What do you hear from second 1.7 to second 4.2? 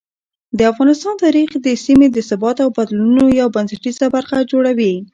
سیمې د ثبات او بدلونونو یو بنسټیزه